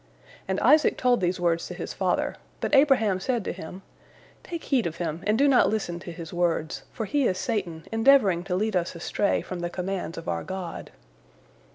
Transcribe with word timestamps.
And 0.47 0.59
Isaac 0.61 0.97
told 0.97 1.21
these 1.21 1.39
words 1.39 1.67
to 1.67 1.75
his 1.75 1.93
father, 1.93 2.35
but 2.59 2.73
Abraham 2.73 3.19
said 3.19 3.45
to 3.45 3.53
him, 3.53 3.83
"Take 4.43 4.63
heed 4.63 4.87
of 4.87 4.95
him, 4.95 5.19
and 5.27 5.37
do 5.37 5.47
not 5.47 5.69
listen 5.69 5.99
to 5.99 6.11
his 6.11 6.33
words, 6.33 6.81
for 6.91 7.05
he 7.05 7.27
is 7.27 7.37
Satan 7.37 7.85
endeavoring 7.91 8.43
to 8.45 8.55
lead 8.55 8.75
us 8.75 8.95
astray 8.95 9.43
from 9.43 9.59
the 9.59 9.69
commands 9.69 10.17
of 10.17 10.27
our 10.27 10.43
God." 10.43 10.89